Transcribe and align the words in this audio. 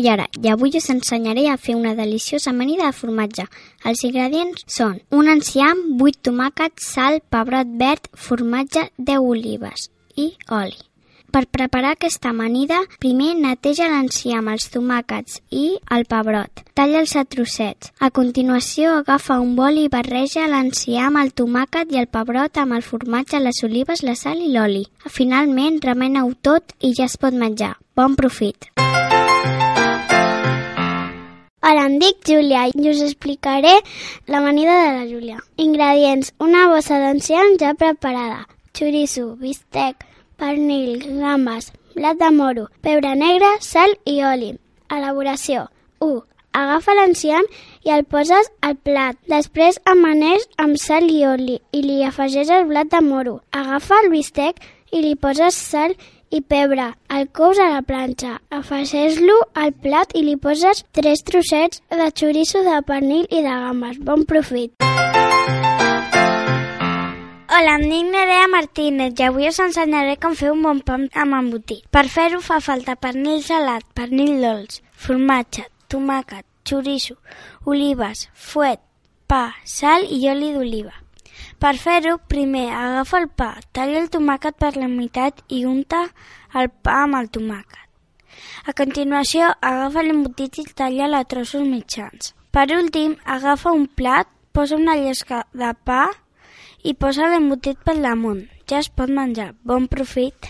Nayara 0.00 0.30
i 0.42 0.48
avui 0.48 0.70
us 0.78 0.88
ensenyaré 0.88 1.42
a 1.52 1.58
fer 1.60 1.74
una 1.76 1.94
deliciosa 1.94 2.50
amanida 2.50 2.86
de 2.86 2.96
formatge. 2.96 3.44
Els 3.84 4.00
ingredients 4.08 4.64
són 4.64 4.94
un 5.12 5.28
enciam, 5.28 5.82
8 6.00 6.22
tomàquets, 6.24 6.86
sal, 6.94 7.20
pebrot 7.28 7.74
verd, 7.82 8.08
formatge, 8.16 8.86
10 8.96 9.26
olives 9.34 9.90
i 10.16 10.30
oli. 10.48 10.78
Per 11.30 11.44
preparar 11.46 11.92
aquesta 11.94 12.32
amanida, 12.32 12.80
primer 12.98 13.34
neteja 13.38 13.90
l'enciam, 13.92 14.48
els 14.48 14.70
tomàquets 14.72 15.36
i 15.52 15.66
el 15.94 16.08
pebrot. 16.08 16.64
Talla'ls 16.74 17.12
a 17.20 17.26
trossets. 17.28 17.92
A 18.00 18.08
continuació, 18.10 18.96
agafa 19.04 19.36
un 19.38 19.52
bol 19.58 19.78
i 19.84 19.86
barreja 19.92 20.48
l'enciam, 20.48 21.20
el 21.20 21.30
tomàquet 21.36 21.92
i 21.92 22.00
el 22.00 22.08
pebrot 22.08 22.56
amb 22.58 22.78
el 22.78 22.86
formatge, 22.88 23.38
les 23.44 23.62
olives, 23.68 24.02
la 24.02 24.16
sal 24.16 24.40
i 24.40 24.48
l'oli. 24.56 24.86
Finalment, 25.06 25.78
remena-ho 25.84 26.32
tot 26.40 26.74
i 26.80 26.96
ja 26.96 27.04
es 27.06 27.20
pot 27.20 27.36
menjar. 27.36 27.76
Bon 27.94 28.16
profit! 28.16 28.69
Hola, 31.62 31.82
em 31.90 31.98
dic 32.00 32.22
Júlia 32.24 32.60
i 32.72 32.86
us 32.88 33.02
explicaré 33.04 33.72
l'amanida 34.32 34.76
de 34.80 34.92
la 34.96 35.02
Júlia. 35.04 35.42
Ingredients. 35.60 36.30
Una 36.40 36.62
bossa 36.70 36.96
d'enciam 37.02 37.58
ja 37.60 37.74
preparada. 37.76 38.46
Xoriço, 38.72 39.34
bistec, 39.36 40.06
pernil, 40.40 41.02
gambes, 41.18 41.68
blat 41.92 42.16
de 42.16 42.30
moro, 42.32 42.64
pebre 42.80 43.12
negre, 43.12 43.50
sal 43.60 43.92
i 44.08 44.22
oli. 44.24 44.54
Elaboració. 44.88 45.66
1. 46.00 46.22
Agafa 46.62 46.96
l'enciam 46.96 47.44
i 47.84 47.92
el 47.92 48.06
poses 48.08 48.48
al 48.64 48.78
plat. 48.80 49.20
Després 49.28 49.82
amaneix 49.84 50.48
amb 50.64 50.80
sal 50.80 51.12
i 51.12 51.26
oli 51.28 51.58
i 51.76 51.84
li 51.84 52.00
afegeix 52.08 52.48
el 52.56 52.70
blat 52.72 52.88
de 52.88 53.04
moro. 53.04 53.42
Agafa 53.52 54.00
el 54.06 54.08
bistec 54.16 54.64
i 54.96 55.04
li 55.04 55.12
poses 55.12 55.60
sal 55.60 55.92
i 55.92 56.19
pebre. 56.38 56.86
El 57.10 57.26
cous 57.34 57.58
a 57.58 57.66
la 57.72 57.82
planxa. 57.82 58.36
Afegeix-lo 58.54 59.34
al 59.58 59.74
plat 59.74 60.14
i 60.14 60.22
li 60.22 60.36
poses 60.38 60.84
tres 60.94 61.24
trossets 61.26 61.82
de 61.90 62.06
xoriço 62.14 62.62
de 62.62 62.78
pernil 62.86 63.26
i 63.26 63.42
de 63.42 63.56
gambes. 63.64 63.98
Bon 63.98 64.22
profit! 64.24 64.70
Hola, 67.50 67.74
em 67.74 67.82
dic 67.90 68.06
Nerea 68.14 68.46
Martínez 68.48 69.18
i 69.18 69.24
avui 69.26 69.48
us 69.50 69.58
ensenyaré 69.60 70.14
com 70.22 70.36
fer 70.38 70.52
un 70.54 70.62
bon 70.62 70.78
pa 70.86 70.94
amb 70.96 71.36
embotit. 71.40 71.82
Per 71.90 72.06
fer-ho 72.06 72.38
fa 72.40 72.60
falta 72.62 72.94
pernil 72.94 73.42
salat, 73.42 73.82
pernil 73.92 74.38
dolç, 74.38 74.78
formatge, 74.94 75.66
tomàquet, 75.90 76.46
xoriço, 76.62 77.18
olives, 77.66 78.28
fuet, 78.32 78.80
pa, 79.26 79.48
sal 79.66 80.06
i 80.06 80.22
oli 80.30 80.54
d'oliva. 80.54 80.94
Per 81.60 81.74
fer-ho, 81.76 82.16
primer 82.32 82.70
agafa 82.72 83.18
el 83.20 83.28
pa, 83.36 83.50
talla 83.76 83.98
el 84.00 84.08
tomàquet 84.08 84.56
per 84.56 84.72
la 84.78 84.88
meitat 84.88 85.42
i 85.52 85.66
unta 85.68 86.06
el 86.56 86.70
pa 86.70 87.02
amb 87.04 87.18
el 87.18 87.28
tomàquet. 87.28 87.86
A 88.64 88.72
continuació, 88.76 89.50
agafa 89.60 90.04
l'embotit 90.06 90.60
i 90.62 90.64
talla 90.76 91.08
a 91.18 91.24
trossos 91.24 91.66
mitjans. 91.66 92.32
Per 92.50 92.64
últim, 92.76 93.16
agafa 93.24 93.74
un 93.76 93.84
plat, 93.86 94.28
posa 94.52 94.78
una 94.80 94.96
llesca 94.96 95.44
de 95.52 95.74
pa 95.84 96.06
i 96.82 96.94
posa 96.94 97.28
l'embotit 97.28 97.78
pel 97.84 98.00
damunt. 98.02 98.46
Ja 98.70 98.80
es 98.80 98.88
pot 98.88 99.12
menjar. 99.12 99.52
Bon 99.62 99.86
profit! 99.90 100.48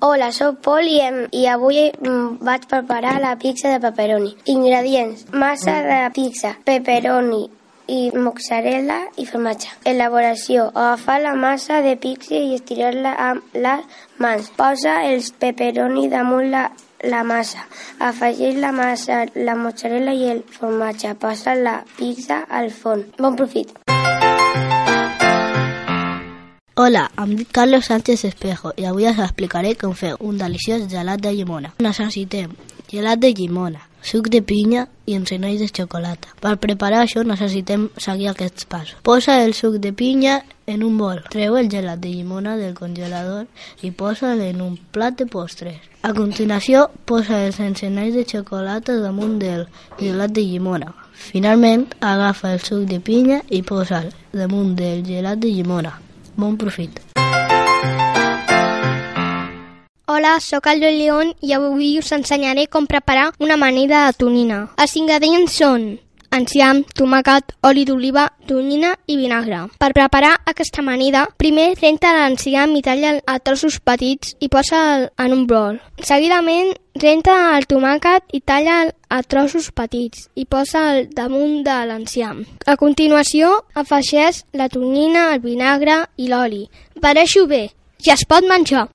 Hola, 0.00 0.32
sóc 0.32 0.62
Pol 0.64 0.88
i, 0.88 0.98
em, 1.04 1.22
i 1.36 1.46
avui 1.46 1.90
mm, 1.92 2.40
vaig 2.42 2.66
preparar 2.66 3.18
la 3.20 3.36
pizza 3.38 3.70
de 3.70 3.78
pepperoni. 3.86 4.34
Ingredients. 4.48 5.26
Massa 5.30 5.78
de 5.86 6.02
pizza, 6.16 6.56
pepperoni 6.64 7.44
i 7.90 8.10
mozzarella 8.14 9.00
i 9.18 9.26
formatge. 9.26 9.72
Elaboració. 9.84 10.68
Agafar 10.74 11.18
la 11.24 11.34
massa 11.34 11.80
de 11.86 11.96
pizza 11.98 12.38
i 12.38 12.54
estirar-la 12.58 13.16
amb 13.30 13.58
les 13.66 14.04
mans. 14.22 14.52
Posa 14.56 15.00
els 15.08 15.32
pepperoni 15.42 16.06
damunt 16.12 16.52
la 16.54 16.68
la 17.02 17.22
massa. 17.24 17.64
Afegeix 17.98 18.58
la 18.60 18.72
massa, 18.72 19.24
la 19.34 19.56
mozzarella 19.56 20.12
i 20.12 20.28
el 20.28 20.42
formatge. 20.58 21.14
Passa 21.14 21.54
la 21.54 21.80
pizza 21.96 22.44
al 22.48 22.70
forn. 22.70 23.06
Bon 23.18 23.36
profit! 23.36 23.72
Hola, 26.80 27.10
em 27.20 27.34
dic 27.36 27.50
Carlos 27.52 27.90
Sánchez 27.90 28.24
Espejo 28.24 28.70
i 28.80 28.86
avui 28.88 29.04
us 29.10 29.18
explicaré 29.20 29.74
com 29.76 29.92
fer 29.92 30.14
un 30.24 30.38
deliciós 30.40 30.86
gelat 30.88 31.20
de 31.20 31.34
llimona. 31.36 31.74
Necessitem 31.84 32.54
gelat 32.88 33.20
de 33.20 33.34
llimona, 33.36 33.82
suc 34.02 34.28
de 34.32 34.40
pinya 34.42 34.86
i 35.06 35.14
encenalls 35.14 35.60
de 35.60 35.68
xocolata. 35.68 36.32
Per 36.40 36.56
preparar 36.62 37.04
això 37.04 37.24
necessitem 37.26 37.88
seguir 37.96 38.30
aquests 38.30 38.66
passos. 38.70 38.96
Posa 39.02 39.40
el 39.44 39.54
suc 39.54 39.80
de 39.82 39.92
pinya 39.92 40.40
en 40.66 40.84
un 40.84 40.96
bol. 40.98 41.22
Treu 41.30 41.58
el 41.58 41.70
gelat 41.70 42.00
de 42.00 42.12
llimona 42.14 42.56
del 42.56 42.74
congelador 42.78 43.46
i 43.82 43.90
posa'l 43.90 44.40
en 44.46 44.62
un 44.62 44.78
plat 44.92 45.18
de 45.18 45.26
postres. 45.26 45.78
A 46.02 46.14
continuació, 46.16 46.88
posa 47.04 47.42
els 47.46 47.60
encenalls 47.60 48.16
de 48.16 48.24
xocolata 48.24 48.96
damunt 49.02 49.38
del 49.42 49.66
gelat 49.98 50.32
de 50.32 50.46
llimona. 50.46 50.94
Finalment, 51.12 51.90
agafa 52.00 52.54
el 52.54 52.64
suc 52.64 52.88
de 52.88 53.00
pinya 53.04 53.42
i 53.50 53.62
posa'l 53.62 54.08
damunt 54.32 54.74
del 54.78 55.04
gelat 55.04 55.42
de 55.42 55.52
llimona. 55.52 55.98
Bon 56.36 56.56
profit! 56.56 57.09
Hola, 60.12 60.40
sóc 60.40 60.66
el 60.66 60.80
Joel 60.82 60.98
León 60.98 61.28
i 61.40 61.52
avui 61.54 61.92
us 62.00 62.08
ensenyaré 62.10 62.64
com 62.66 62.88
preparar 62.90 63.28
una 63.38 63.54
amanida 63.54 64.08
de 64.08 64.16
tonyina. 64.18 64.56
Els 64.74 64.96
ingredients 64.98 65.54
són 65.60 65.84
enciam, 66.34 66.80
tomàquet, 66.98 67.54
oli 67.62 67.84
d'oliva, 67.86 68.24
tonyina 68.50 68.90
i 69.06 69.14
vinagre. 69.20 69.60
Per 69.78 69.92
preparar 69.94 70.32
aquesta 70.50 70.82
amanida, 70.82 71.28
primer 71.38 71.76
renta 71.78 72.10
l'enciam 72.16 72.74
i 72.74 72.82
talla 72.82 73.12
a 73.22 73.38
trossos 73.38 73.78
petits 73.78 74.34
i 74.42 74.50
posa'l 74.50 75.06
en 75.14 75.36
un 75.36 75.46
bol. 75.46 75.78
Seguidament, 76.02 76.74
renta 76.98 77.38
el 77.54 77.70
tomàquet 77.70 78.34
i 78.34 78.42
talla 78.42 78.82
a 78.90 79.22
trossos 79.22 79.70
petits 79.70 80.26
i 80.34 80.42
posa'l 80.42 81.06
damunt 81.14 81.62
de 81.62 81.78
l'enciam. 81.86 82.42
A 82.66 82.74
continuació, 82.74 83.60
afegeix 83.78 84.42
la 84.58 84.66
tonyina, 84.74 85.28
el 85.36 85.46
vinagre 85.46 86.02
i 86.18 86.26
l'oli. 86.26 86.64
Barreixo 86.98 87.46
bé, 87.46 87.68
ja 88.02 88.18
es 88.18 88.26
pot 88.26 88.42
menjar. 88.42 88.88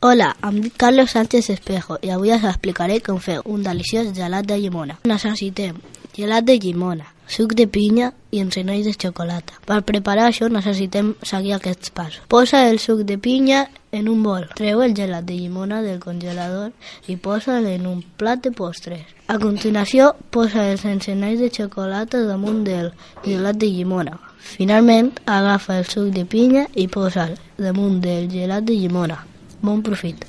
Hola, 0.00 0.36
em 0.46 0.60
dic 0.62 0.76
Carlos 0.78 1.10
Sánchez 1.10 1.48
Espejo 1.50 1.96
i 2.06 2.12
avui 2.14 2.30
us 2.30 2.44
explicaré 2.46 3.00
com 3.02 3.16
fer 3.18 3.40
un 3.50 3.64
deliciós 3.66 4.12
gelat 4.14 4.46
de 4.46 4.54
llimona. 4.62 4.94
Necessitem 5.10 5.80
gelat 6.14 6.44
de 6.46 6.54
llimona, 6.62 7.08
suc 7.26 7.56
de 7.58 7.64
pinya 7.66 8.12
i 8.30 8.38
encenalls 8.38 8.86
de 8.86 8.92
xocolata. 8.94 9.56
Per 9.66 9.80
preparar 9.88 10.28
això 10.28 10.46
necessitem 10.54 11.16
seguir 11.26 11.56
aquests 11.56 11.90
passos. 11.90 12.20
Posa 12.30 12.60
el 12.68 12.78
suc 12.78 13.02
de 13.08 13.16
pinya 13.18 13.64
en 13.90 14.06
un 14.12 14.22
bol. 14.22 14.46
Treu 14.54 14.84
el 14.86 14.94
gelat 14.94 15.26
de 15.26 15.34
llimona 15.34 15.80
del 15.82 15.98
congelador 15.98 16.70
i 17.10 17.16
posa'l 17.16 17.66
en 17.66 17.88
un 17.90 18.04
plat 18.22 18.38
de 18.44 18.52
postres. 18.54 19.02
A 19.26 19.40
continuació, 19.42 20.12
posa 20.30 20.68
els 20.70 20.84
encenalls 20.86 21.42
de 21.42 21.50
xocolata 21.50 22.22
damunt 22.22 22.62
del 22.62 22.92
gelat 23.26 23.58
de 23.58 23.72
llimona. 23.74 24.14
Finalment, 24.38 25.10
agafa 25.26 25.80
el 25.82 25.90
suc 25.90 26.14
de 26.14 26.22
pinya 26.22 26.68
i 26.78 26.86
posa'l 26.86 27.34
damunt 27.58 27.98
del 28.06 28.30
gelat 28.30 28.62
de 28.62 28.78
llimona. 28.78 29.24
Bon 29.60 29.82
profit! 29.82 30.24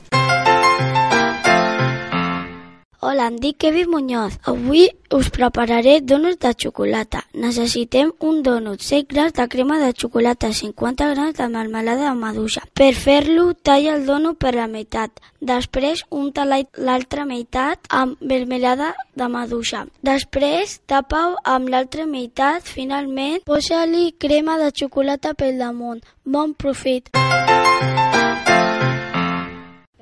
Hola, 3.01 3.28
em 3.28 3.38
dic 3.40 3.57
Kevin 3.57 3.90
Muñoz. 3.90 4.34
Avui 4.44 4.90
us 5.16 5.29
prepararé 5.31 6.01
donuts 6.01 6.38
de 6.44 6.51
xocolata. 6.53 7.22
Necessitem 7.34 8.12
un 8.19 8.41
donut, 8.44 8.81
100 8.81 9.07
grams 9.07 9.34
de 9.34 9.47
crema 9.47 9.79
de 9.79 9.94
xocolata, 9.94 10.51
50 10.51 11.07
grams 11.13 11.38
de 11.38 11.47
melmelada 11.47 12.09
de 12.09 12.16
maduixa. 12.19 12.66
Per 12.73 12.94
fer-lo, 12.94 13.53
talla 13.53 13.95
el 13.95 14.06
donut 14.06 14.38
per 14.38 14.53
la 14.53 14.67
meitat. 14.67 15.16
Després, 15.40 16.03
unta 16.09 16.44
l'altra 16.46 17.25
meitat 17.25 17.88
amb 17.90 18.19
melmelada 18.22 18.91
de 19.16 19.29
maduixa. 19.32 19.85
Després, 20.03 20.82
tapa 20.85 21.23
amb 21.46 21.70
l'altra 21.70 22.05
meitat. 22.05 22.67
Finalment, 22.67 23.40
posa-li 23.46 24.11
crema 24.20 24.59
de 24.59 24.73
xocolata 24.75 25.34
pel 25.34 25.58
damunt. 25.58 26.03
Bon 26.25 26.53
profit! 26.53 27.09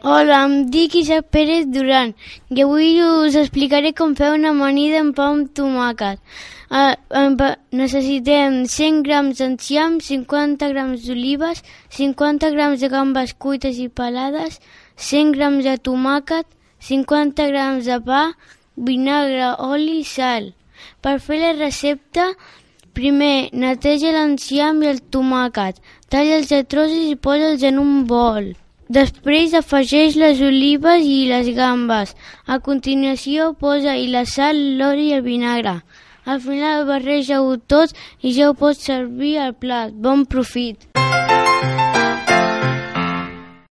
Hola, 0.07 0.45
em 0.45 0.53
dic 0.71 0.93
Isaac 0.95 1.25
Pérez 1.35 1.65
Duran 1.67 2.13
i 2.55 2.61
avui 2.63 2.93
us 3.03 3.35
explicaré 3.39 3.89
com 3.95 4.13
fer 4.15 4.27
una 4.31 4.51
amanida 4.53 5.01
amb 5.03 5.15
pa 5.17 5.25
amb 5.27 5.49
tomàquet. 5.59 6.21
Amb, 7.21 7.41
necessitem 7.79 8.53
100 8.73 9.01
grams 9.07 9.41
d'enciam, 9.41 9.97
50 10.05 10.69
grams 10.71 11.01
d'olives, 11.07 11.59
50 11.97 12.53
grams 12.55 12.85
de 12.85 12.89
gambes 12.93 13.33
cuites 13.45 13.81
i 13.83 13.89
pelades, 13.99 14.61
100 15.09 15.33
grams 15.35 15.67
de 15.67 15.73
tomàquet, 15.89 16.47
50 16.91 17.49
grams 17.51 17.89
de 17.91 17.97
pa, 18.05 18.21
vinagre, 18.91 19.49
oli 19.65 19.97
i 20.03 20.05
sal. 20.13 20.53
Per 21.03 21.17
fer 21.25 21.41
la 21.41 21.51
recepta, 21.57 22.29
primer 22.95 23.49
neteja 23.65 24.15
l'enciam 24.15 24.79
i 24.85 24.89
el 24.93 25.03
tomàquet, 25.17 25.83
talla'ls 26.07 26.55
a 26.55 26.61
trossos 26.63 27.11
i 27.11 27.19
posa'ls 27.27 27.67
en 27.73 27.83
un 27.83 27.99
bol. 28.13 28.53
Després 28.87 29.53
afegeix 29.53 30.15
les 30.15 30.39
olives 30.39 31.03
i 31.03 31.25
les 31.27 31.49
gambes. 31.55 32.13
A 32.47 32.59
continuació 32.63 33.51
posa-hi 33.59 34.07
la 34.13 34.23
sal, 34.25 34.59
l'oli 34.79 35.09
i 35.09 35.17
el 35.17 35.25
vinagre. 35.25 35.81
Al 36.23 36.39
final 36.43 36.85
barreja-ho 36.87 37.57
tot 37.67 37.91
i 38.21 38.31
ja 38.35 38.49
ho 38.49 38.55
pots 38.55 38.87
servir 38.87 39.37
al 39.43 39.53
plat. 39.55 39.91
Bon 39.91 40.25
profit! 40.25 40.87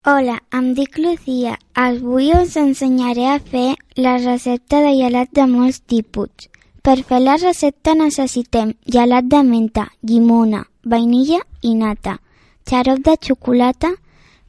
Hola, 0.05 0.37
em 0.53 0.75
dic 0.75 0.99
Lucía. 0.99 1.57
Avui 1.75 2.33
us 2.35 2.59
ensenyaré 2.61 3.31
a 3.31 3.39
fer 3.39 3.77
la 3.97 4.19
recepta 4.19 4.83
de 4.85 4.93
gelat 4.99 5.31
de 5.33 5.47
molts 5.49 5.81
tipus. 5.81 6.51
Per 6.85 6.99
fer 7.09 7.23
la 7.23 7.39
recepta 7.41 7.95
necessitem 7.97 8.75
gelat 8.85 9.31
de 9.33 9.41
menta, 9.47 9.87
llimona, 10.03 10.67
vainilla 10.85 11.41
i 11.63 11.73
nata, 11.79 12.19
xarop 12.69 13.01
de 13.07 13.15
xocolata, 13.17 13.95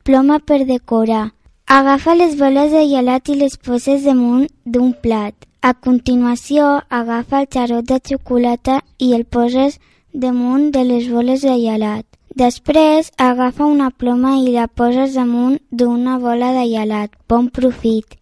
ploma 0.06 0.38
per 0.40 0.66
decorar. 0.66 1.34
Agafa 1.66 2.14
les 2.14 2.38
boles 2.38 2.70
de 2.72 2.84
gelat 2.86 3.30
i 3.34 3.36
les 3.40 3.58
poses 3.58 4.04
damunt 4.06 4.46
d'un 4.64 4.92
plat. 5.02 5.34
A 5.66 5.74
continuació, 5.74 6.68
agafa 6.94 7.40
el 7.42 7.48
xarop 7.56 7.88
de 7.90 7.98
xocolata 8.10 8.76
i 9.02 9.16
el 9.18 9.26
poses 9.26 9.80
damunt 10.14 10.70
de 10.76 10.84
les 10.86 11.08
boles 11.10 11.42
de 11.42 11.56
gelat. 11.58 12.06
Després, 12.38 13.10
agafa 13.18 13.66
una 13.66 13.90
ploma 13.90 14.36
i 14.44 14.54
la 14.54 14.68
poses 14.68 15.16
damunt 15.18 15.58
d'una 15.72 16.20
bola 16.20 16.52
de 16.54 16.68
gelat. 16.70 17.10
Bon 17.28 17.50
profit! 17.50 18.20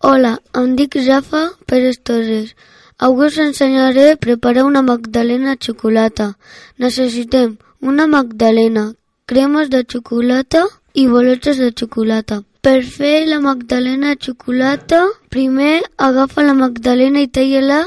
Hola, 0.00 0.38
em 0.56 0.72
dic 0.80 0.96
Rafa 1.04 1.50
Pérez 1.66 2.00
Torres. 2.00 2.56
Avui 2.96 3.26
us 3.26 3.36
ensenyaré 3.44 4.12
a 4.12 4.16
preparar 4.16 4.64
una 4.64 4.80
magdalena 4.80 5.52
de 5.52 5.66
xocolata. 5.66 6.32
Necessitem 6.78 7.58
una 7.80 8.06
magdalena, 8.06 8.94
cremes 9.26 9.70
de 9.70 9.84
xocolata 9.84 10.64
i 10.94 11.06
boletes 11.06 11.58
de 11.58 11.72
xocolata. 11.72 12.42
Per 12.60 12.82
fer 12.82 13.26
la 13.26 13.40
magdalena 13.40 14.14
de 14.14 14.18
xocolata, 14.20 15.00
primer 15.28 15.82
agafa 15.96 16.42
la 16.42 16.54
magdalena 16.54 17.20
i 17.20 17.28
talla-la 17.28 17.84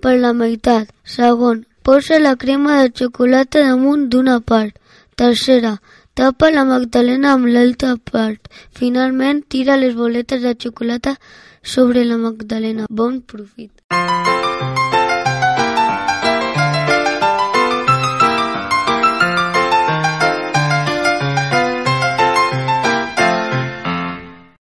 per 0.00 0.18
la 0.18 0.32
meitat. 0.32 0.88
Segon, 1.04 1.66
posa 1.82 2.18
la 2.18 2.36
crema 2.36 2.82
de 2.82 2.90
xocolata 2.92 3.62
damunt 3.68 4.08
d'una 4.08 4.40
part. 4.40 4.76
Tercera, 5.16 5.78
tapa 6.14 6.50
la 6.50 6.64
magdalena 6.64 7.32
amb 7.32 7.46
l'altra 7.46 7.96
part. 7.96 8.48
Finalment, 8.72 9.44
tira 9.48 9.76
les 9.76 9.94
boletes 9.94 10.42
de 10.42 10.54
xocolata 10.54 11.16
sobre 11.62 12.04
la 12.04 12.16
magdalena. 12.16 12.86
Bon 12.88 13.20
profit! 13.20 13.70